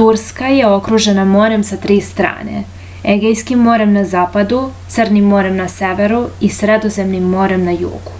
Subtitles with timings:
[0.00, 2.60] turska je okružena morem sa tri strane
[3.14, 4.60] egejskim morem na zapadu
[4.98, 8.16] crnim morem na severu i sredozemnim morem na jugu